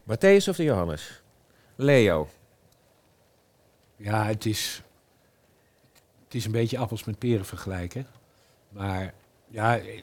[0.04, 1.22] Matthäus of de Johannes?
[1.76, 2.28] Leo.
[3.96, 4.84] Ja, het is,
[6.24, 8.08] het is een beetje appels met peren vergelijken.
[8.70, 9.14] Maar
[9.48, 10.02] ja, eh,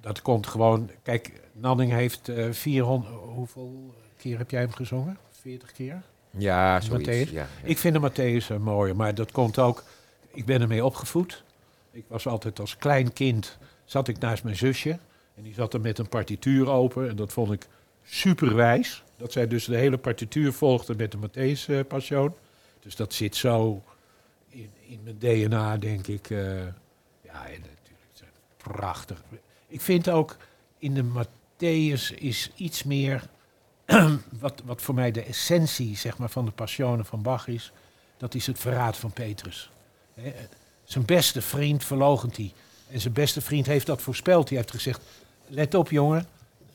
[0.00, 0.90] dat komt gewoon...
[1.02, 3.14] Kijk, Nanning heeft eh 400...
[3.14, 5.18] Hoeveel keer heb jij hem gezongen?
[5.30, 6.02] 40 keer?
[6.30, 7.08] Ja, zoiets.
[7.08, 7.32] Matthäus?
[7.32, 7.68] Ja, ja.
[7.68, 9.84] Ik vind de Matthäus een mooie, maar dat komt ook...
[10.32, 11.44] Ik ben ermee opgevoed.
[11.90, 13.58] Ik was altijd als klein kind...
[13.84, 14.98] zat ik naast mijn zusje.
[15.34, 17.08] En die zat er met een partituur open.
[17.08, 17.66] En dat vond ik
[18.04, 19.02] superwijs.
[19.16, 22.34] Dat zij dus de hele partituur volgde met de Matthäus eh, Passion.
[22.80, 23.82] Dus dat zit zo
[24.48, 26.30] in, in mijn DNA, denk ik.
[26.30, 26.38] eh.
[27.22, 28.32] ja, en natuurlijk.
[28.56, 29.22] Prachtig.
[29.66, 30.36] Ik vind ook
[30.78, 33.22] in de Matthäus is iets meer...
[34.40, 37.72] wat, wat voor mij de essentie zeg maar, van de Passionen van Bach is...
[38.16, 39.70] dat is het verraad van Petrus.
[40.14, 40.32] Hè,
[40.84, 42.52] zijn beste vriend verloochent hij.
[42.90, 44.48] En zijn beste vriend heeft dat voorspeld.
[44.48, 45.00] Die heeft gezegd,
[45.46, 46.26] let op jongen.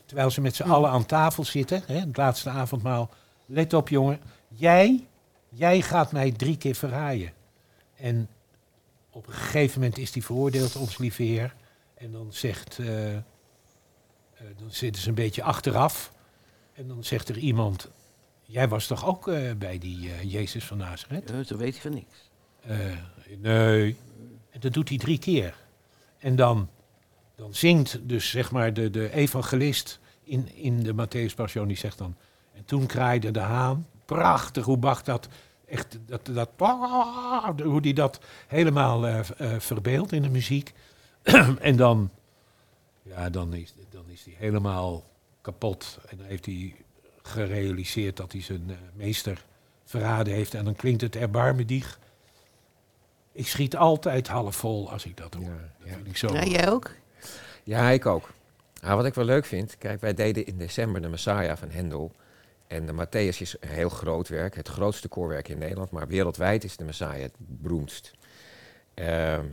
[0.06, 3.10] Terwijl ze met z'n allen aan tafel zitten, hè, het laatste avondmaal.
[3.46, 5.06] Let op jongen, jij,
[5.48, 7.32] jij gaat mij drie keer verraaien.
[7.96, 8.28] En
[9.10, 11.54] op een gegeven moment is hij veroordeeld, ons lieve heer.
[11.94, 13.22] En dan zegt, eh, eh,
[14.58, 16.12] dan zitten ze een beetje achteraf.
[16.72, 17.88] En dan zegt er iemand,
[18.42, 21.28] jij was toch ook eh, bij die Jezus van Nazareth?
[21.28, 22.30] Ja, zo weet hij van niks.
[23.38, 23.96] Nee.
[24.50, 25.56] En dat doet hij drie keer.
[26.18, 26.68] En dan,
[27.40, 31.98] dan zingt dus zeg maar de, de evangelist in, in de Matthäus Passion, die zegt
[31.98, 32.16] dan...
[32.52, 33.86] En toen kraaide de haan.
[34.04, 35.28] Prachtig hoe Bach dat
[35.66, 35.98] echt...
[36.06, 36.50] Dat, dat,
[37.62, 40.72] hoe die dat helemaal eh eh, verbeeldt in de muziek.
[41.60, 42.10] en dan...
[43.02, 45.04] Ja, dan is, dan is hij helemaal
[45.40, 45.98] kapot.
[46.08, 46.74] En dan heeft hij
[47.22, 49.44] gerealiseerd dat hij zijn eh, meester
[49.84, 50.54] verraden heeft.
[50.54, 51.98] En dan klinkt het erbarmedig.
[53.32, 55.44] Ik schiet altijd half vol als ik dat hoor.
[55.44, 55.94] Ja, Dat ja.
[55.94, 56.32] vind ik zo.
[56.32, 56.90] Ja, jij ook?
[57.64, 58.30] Ja, ik ook.
[58.82, 62.12] Nou, wat ik wel leuk vind, kijk, wij deden in december de Messiah van Hendel.
[62.66, 66.64] En de Matthäus is een heel groot werk, het grootste koorwerk in Nederland, maar wereldwijd
[66.64, 68.12] is de Messiah het beroemdst.
[68.94, 69.44] Ehm,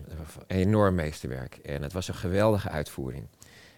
[0.48, 1.56] een enorm meesterwerk.
[1.56, 3.28] En het was een geweldige uitvoering.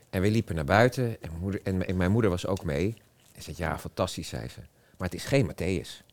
[0.10, 2.96] En we liepen naar buiten en, moeder, en, mijn moeder was ook mee.
[3.36, 4.60] En zei, ja, fantastisch, zei ze.
[4.98, 6.06] Maar het is geen Matthäus.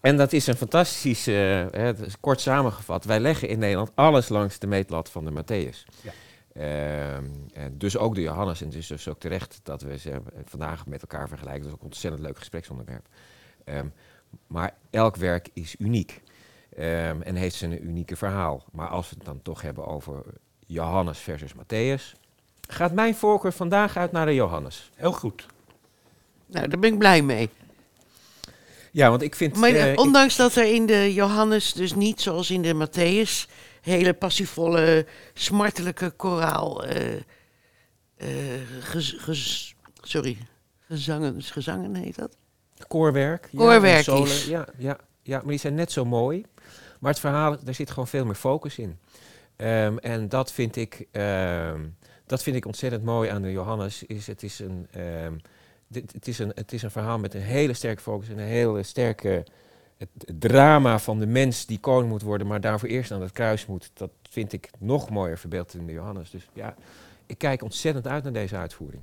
[0.00, 1.88] En dat is een fantastisch, eh,
[2.20, 3.04] kort samengevat.
[3.04, 5.84] Wij leggen in Nederland alles langs de meetlat van de Matthäus.
[6.02, 6.12] Ja.
[6.52, 7.24] Ehm,
[7.72, 8.60] dus ook de Johannes.
[8.60, 11.62] En het is dus ook terecht dat we ze vandaag met elkaar vergelijken.
[11.62, 13.06] Dat is ook een ontzettend leuk gespreksonderwerp.
[13.64, 13.86] Ehm,
[14.46, 16.22] maar elk werk is uniek.
[16.76, 18.64] Ehm, en heeft zijn unieke verhaal.
[18.72, 20.22] Maar als we het dan toch hebben over
[20.66, 22.18] Johannes versus Matthäus...
[22.68, 24.90] gaat mijn voorkeur vandaag uit naar de Johannes.
[24.94, 25.46] Heel goed.
[26.46, 27.50] Nou, daar ben ik blij mee.
[28.90, 29.56] Ja, want ik vind...
[29.56, 33.50] Maar eh, ik- ondanks dat er in de Johannes dus niet zoals in de Matthäus...
[33.80, 36.84] hele passievolle, smartelijke koraal...
[36.84, 37.16] eh,
[38.16, 39.72] eh, gez- gez-
[40.02, 40.36] sorry,
[40.80, 42.36] gezangen, gezangen heet dat?
[42.88, 43.48] Koorwerk.
[43.52, 44.44] ja, Koorwerk solen, is.
[44.44, 46.44] Ja, ja, ja, maar die zijn net zo mooi.
[47.00, 48.98] Maar het verhaal, daar zit gewoon veel meer focus in.
[49.56, 51.80] Ehm, en dat vind, ik, ehm,
[52.26, 54.02] dat vind ik ontzettend mooi aan de Johannes.
[54.02, 55.34] Is, het, is een, ehm,
[55.92, 58.28] het, is een, het is een verhaal met een hele sterke focus.
[58.28, 59.44] En een hele sterke
[59.96, 62.46] het, het drama van de mens die koning moet worden.
[62.46, 63.90] Maar daarvoor eerst aan het kruis moet.
[63.94, 66.30] Dat vind ik nog mooier verbeeld in de Johannes.
[66.30, 66.74] Dus ja,
[67.26, 69.02] ik kijk ontzettend uit naar deze uitvoering.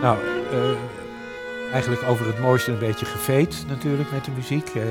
[0.00, 0.18] Nou,
[0.50, 4.68] eh, eigenlijk over het mooiste een beetje geveet natuurlijk met de muziek.
[4.68, 4.82] Eh,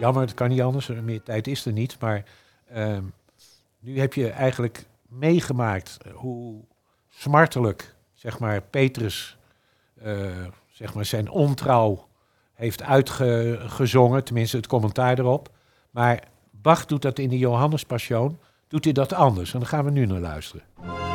[0.00, 2.00] jammer, het kan niet anders, meer tijd is er niet.
[2.00, 2.24] Maar
[2.68, 3.02] ehm,
[3.80, 6.64] nu heb je eigenlijk meegemaakt hoe
[7.08, 9.36] smartelijk, zeg maar, Petrus,
[10.02, 10.30] eh,
[10.70, 12.08] zeg maar, zijn ontrouw
[12.54, 14.24] heeft uitgezongen.
[14.24, 15.48] Tenminste, het commentaar erop.
[15.90, 18.38] Maar Bach doet dat in de Johannespassion,
[18.68, 19.54] doet hij dat anders.
[19.54, 21.13] En daar gaan we nu naar luisteren.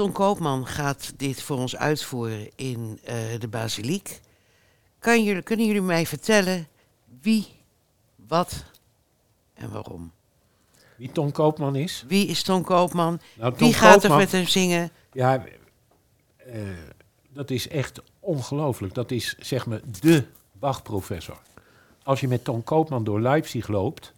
[0.00, 4.20] Ton Koopman gaat dit voor ons uitvoeren in eh, de basiliek.
[4.98, 6.68] Kan jullie, kunnen jullie mij vertellen
[7.20, 7.46] wie,
[8.28, 8.64] wat
[9.54, 10.12] en waarom?
[10.96, 12.04] Wie Ton Koopman is?
[12.08, 13.20] Wie is Ton Koopman?
[13.34, 14.90] Nou, wie gaat er met hem zingen?
[15.12, 15.44] Ja,
[16.36, 16.60] eh,
[17.28, 18.94] dat is echt ongelooflijk.
[18.94, 21.38] Dat is zeg maar de Bach-professor.
[22.02, 24.12] Als je met Ton Koopman door Leipzig loopt,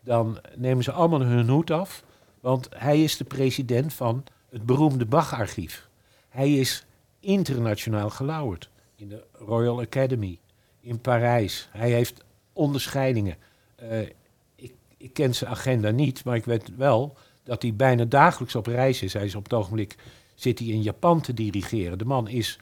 [0.00, 2.02] dan nemen ze allemaal hun hoed af.
[2.40, 4.24] Want hij is de president van
[4.56, 5.88] het beroemde Bach-archief.
[6.28, 6.86] Hij is
[7.20, 10.38] internationaal gelauwerd in de Royal Academy,
[10.80, 11.68] in Parijs.
[11.70, 13.36] Hij heeft onderscheidingen.
[13.74, 14.00] Eh,
[14.54, 18.66] ik, ik ken zijn agenda niet, maar ik weet wel dat hij bijna dagelijks op
[18.66, 19.12] reis is.
[19.12, 19.96] Hij is op het ogenblik
[20.34, 21.98] zit hij in Japan te dirigeren.
[21.98, 22.58] De man is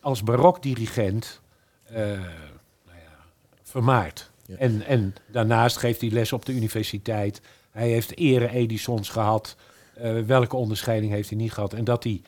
[0.00, 1.40] als barokdirigent
[1.84, 3.24] eh nou ja,
[3.62, 4.30] vermaard.
[4.46, 4.56] Ja.
[4.56, 7.40] En, en daarnaast geeft hij les op de universiteit.
[7.70, 9.56] Hij heeft ere Edisons gehad.
[9.96, 11.72] Eh, welke onderscheiding heeft hij niet gehad?
[11.72, 12.22] En dat hij...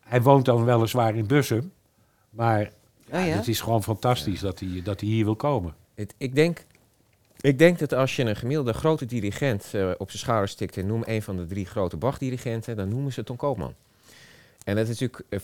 [0.00, 1.72] Hij woont dan weliswaar in Bussum.
[2.30, 2.60] Maar
[3.12, 3.32] Oh ja?
[3.36, 5.74] het is gewoon fantastisch dat, hij, dat hij hier wil komen.
[5.94, 6.64] Het- ik, denk,
[7.40, 10.86] ik denk dat als je een gemiddelde grote dirigent eh, op zijn schouders stikt en
[10.86, 13.74] noem een van de drie grote Bach-dirigenten, dan noemen ze Ton Koopman.
[14.64, 15.40] En dat is natuurlijk, eh,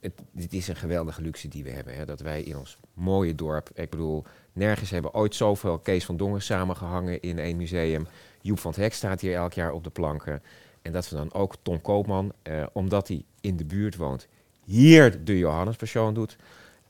[0.00, 1.94] het, dit is een geweldige luxe die we hebben.
[1.94, 6.16] Hè, dat wij in ons mooie dorp, ik bedoel, nergens hebben ooit zoveel Kees van
[6.16, 8.06] Dongen samengehangen in één museum.
[8.40, 10.42] Joep van het Hek staat hier elk jaar op de planken.
[10.84, 14.28] En dat we dan ook Ton Koopman, eh, omdat hij in de buurt woont,
[14.64, 16.36] hier de Johannespassion doet.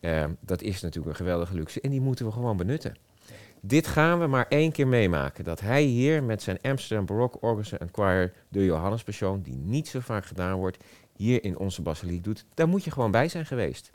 [0.00, 2.96] Eh, dat is natuurlijk een geweldige luxe en die moeten we gewoon benutten.
[3.60, 5.44] Dit gaan we maar één keer meemaken.
[5.44, 10.00] Dat hij hier met zijn Amsterdam Baroque Orchestra and Choir de Johannespassion, die niet zo
[10.00, 10.76] vaak gedaan wordt,
[11.16, 12.44] hier in onze basiliek doet.
[12.54, 13.90] Daar moet je gewoon bij zijn geweest.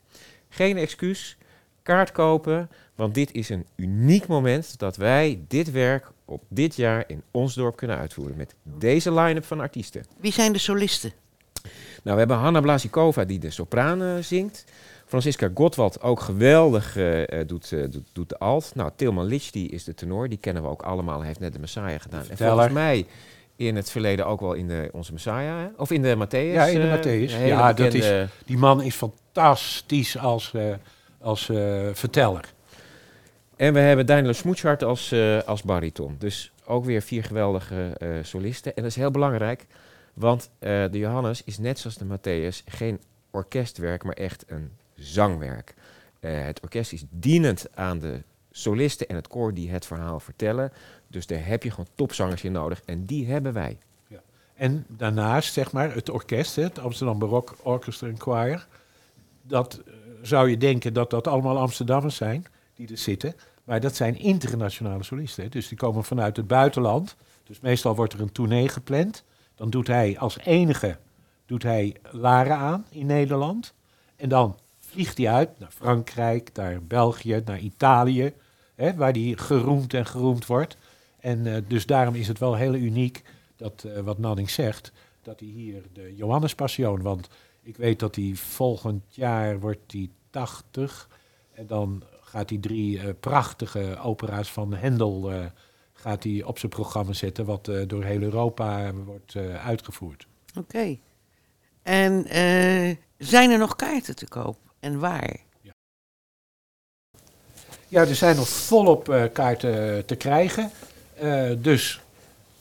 [0.50, 1.38] Geen excuus,
[1.84, 2.70] kaart kopen,
[3.00, 7.54] want dit is een uniek moment dat wij dit werk op dit jaar in ons
[7.56, 8.38] dorp kunnen uitvoeren.
[8.38, 10.06] Met deze line-up van artiesten.
[10.18, 11.12] Wie zijn de solisten?
[12.04, 14.66] Nou, we hebben Hanna Blasikova die de sopraan eh, zingt.
[15.06, 18.72] Francisca Godwald ook geweldig eh, eh, doet, eh, doet, doet de alt.
[18.76, 20.30] Nou, Tilman Litsch die is de tenor.
[20.30, 21.18] Die kennen we ook allemaal.
[21.18, 22.20] Hij heeft net de Messiah gedaan.
[22.20, 22.52] En verteller.
[22.54, 23.06] volgens mij
[23.56, 25.60] in het verleden ook wel in de, onze Messiah.
[25.62, 25.68] Hè?
[25.78, 26.54] Of in de Matthäus.
[26.54, 27.46] Ja, in de Matthäus.
[27.46, 30.64] Ja, dat bekende- Die man is fantastisch als, eh,
[31.22, 32.54] als eh, verteller.
[33.60, 36.16] En we hebben Daniel Smoetshart als, eh, als bariton.
[36.18, 38.76] Dus ook weer vier geweldige eh, solisten.
[38.76, 39.66] En dat is heel belangrijk,
[40.14, 43.00] want eh, de Johannes is net zoals de Matthäus geen
[43.32, 45.74] orkestwerk, maar echt een zangwerk.
[46.20, 50.72] Het orkest is dienend aan de solisten en het koor die het verhaal vertellen.
[51.08, 53.78] Dus daar heb je gewoon topzangers in nodig en die hebben wij.
[54.56, 58.68] En daarnaast, zeg maar, het orkest, het Amsterdam Barok Orchestra and Choir.
[59.42, 59.82] Dat
[60.22, 62.46] zou je denken dat dat allemaal Amsterdammers zijn
[62.80, 63.34] die er zitten.
[63.64, 65.52] Maar dat zijn internationale solisten.
[65.52, 67.16] Dus die komen vanuit het buitenland.
[67.44, 69.24] Dus meestal wordt er een tournee gepland.
[69.56, 70.98] Dan doet hij als enige
[71.46, 73.74] doet hij Lara aan in Nederland.
[74.16, 78.34] En dan vliegt hij uit naar Frankrijk, naar België, naar Italië.
[78.76, 80.78] Hè, waar hij geroemd en geroemd wordt.
[81.20, 83.24] En eh, dus daarom is het wel heel uniek
[83.56, 87.30] dat, eh, wat Nanning zegt, dat hij hier de Johannespassion, want
[87.62, 91.10] ik weet dat hij volgend jaar wordt hij 80
[91.54, 95.46] en dan gaat hij drie eh, prachtige opera's van Hendel eh,
[95.94, 100.28] gaat hij op zijn programma zetten, wat eh, door heel Europa wordt uitgevoerd.
[100.58, 100.98] Oké.
[101.84, 102.26] En
[103.18, 104.58] zijn er nog kaarten te koop?
[104.80, 105.38] En waar?
[107.88, 110.72] Ja, er zijn nog volop kaarten te krijgen.
[111.58, 112.02] Dus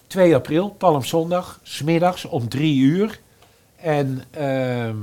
[0.07, 3.21] 2 april, Palmzondag, smiddags om 3 uur.
[3.77, 4.97] En ehm,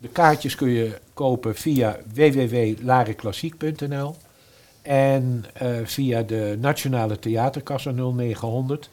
[0.00, 4.14] de kaartjes kun je kopen via www.lareklassiek.nl
[4.82, 8.90] en eh, via de Nationale Theaterkassa 0900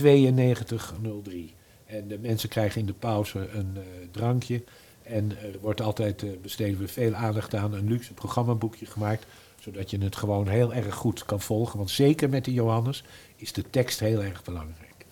[0.00, 1.54] 9203.
[1.86, 4.62] En de mensen krijgen in de pauze een eh, drankje.
[5.02, 9.26] En er wordt altijd, eh, besteden we veel aandacht aan, een luxe programmaboekje gemaakt
[9.62, 11.78] zodat je het gewoon heel erg goed kan volgen.
[11.78, 13.04] Want zeker met de Johannes
[13.36, 15.06] is de tekst heel erg belangrijk.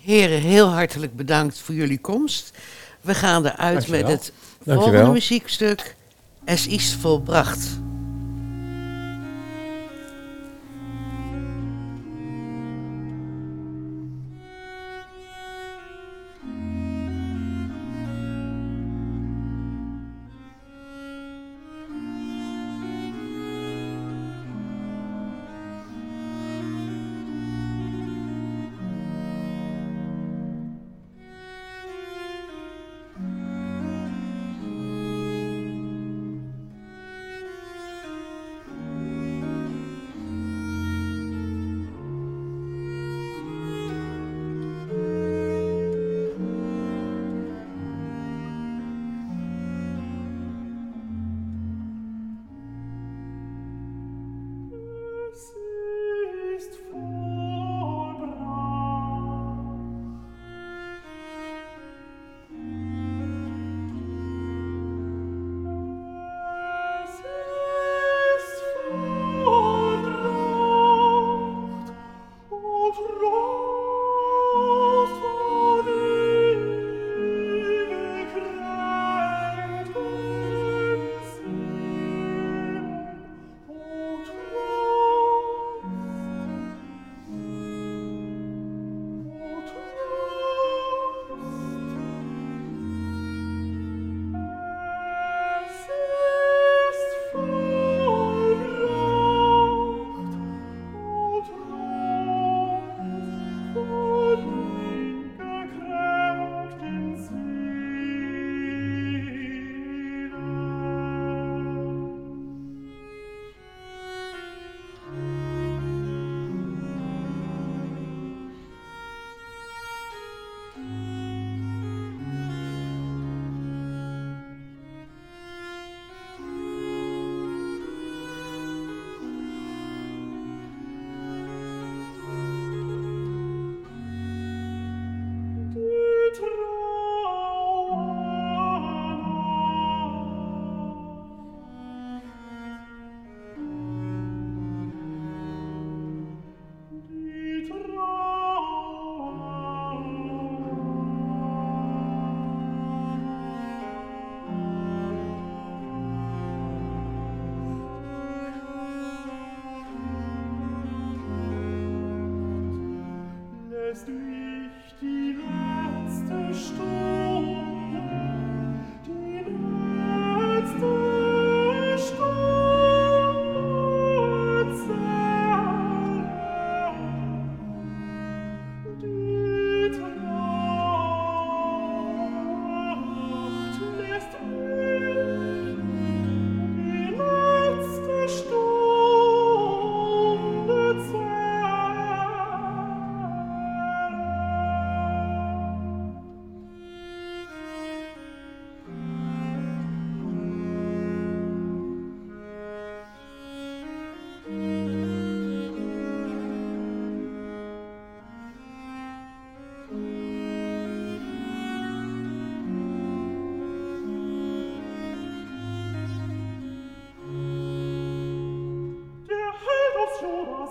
[0.00, 2.58] Heren, heel hartelijk bedankt voor jullie komst.
[3.00, 4.02] We gaan eruit Dankjewel.
[4.02, 4.32] met het
[4.68, 4.92] Dankjewel.
[4.92, 5.94] volgende muziekstuk.
[6.44, 7.80] Es is volbracht.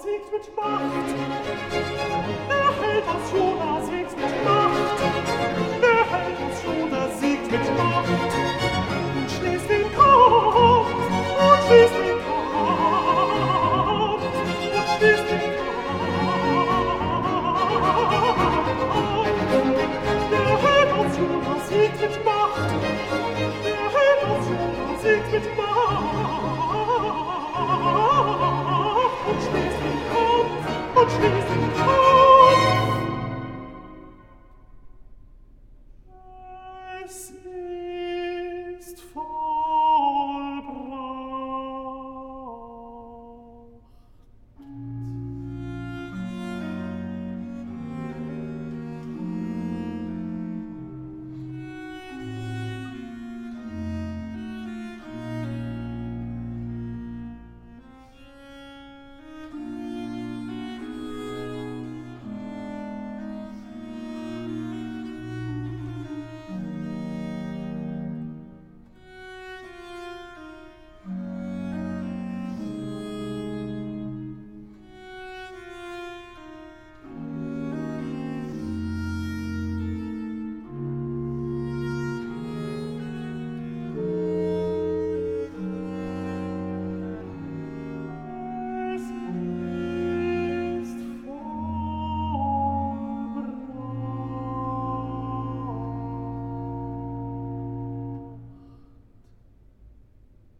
[0.07, 0.81] siegt mit Macht.
[2.49, 4.13] Er hält das Jonas Wegs